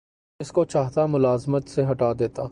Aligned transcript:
جس 0.39 0.51
کو 0.51 0.63
چاہتا 0.65 1.05
ملازمت 1.05 1.67
سے 1.69 1.81
ہٹا 1.91 2.11
دیتا 2.13 2.39